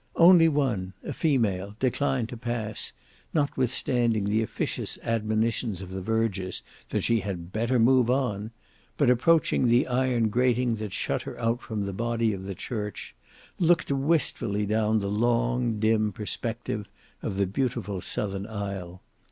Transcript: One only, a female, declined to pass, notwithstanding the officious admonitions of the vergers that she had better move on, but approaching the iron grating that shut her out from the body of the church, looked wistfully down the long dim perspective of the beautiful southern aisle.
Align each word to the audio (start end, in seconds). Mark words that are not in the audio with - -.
One 0.15 0.41
only, 0.47 0.83
a 1.03 1.13
female, 1.13 1.75
declined 1.79 2.29
to 2.29 2.35
pass, 2.35 2.91
notwithstanding 3.35 4.23
the 4.23 4.41
officious 4.41 4.97
admonitions 5.03 5.79
of 5.83 5.91
the 5.91 6.01
vergers 6.01 6.63
that 6.89 7.01
she 7.03 7.19
had 7.19 7.53
better 7.53 7.77
move 7.77 8.09
on, 8.09 8.49
but 8.97 9.11
approaching 9.11 9.67
the 9.67 9.85
iron 9.85 10.29
grating 10.29 10.73
that 10.77 10.91
shut 10.91 11.21
her 11.21 11.39
out 11.39 11.61
from 11.61 11.83
the 11.83 11.93
body 11.93 12.33
of 12.33 12.45
the 12.45 12.55
church, 12.55 13.13
looked 13.59 13.91
wistfully 13.91 14.65
down 14.65 15.01
the 15.01 15.07
long 15.11 15.79
dim 15.79 16.11
perspective 16.11 16.87
of 17.21 17.37
the 17.37 17.45
beautiful 17.45 18.01
southern 18.01 18.47
aisle. 18.47 19.03